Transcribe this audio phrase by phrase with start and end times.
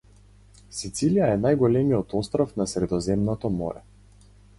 [0.77, 3.85] Сицилија е најголемиот остров на Средоземното Море.